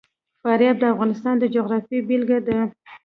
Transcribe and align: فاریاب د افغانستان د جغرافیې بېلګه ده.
فاریاب 0.41 0.77
د 0.79 0.83
افغانستان 0.93 1.35
د 1.39 1.43
جغرافیې 1.55 1.99
بېلګه 2.07 2.37
ده. 2.47 2.57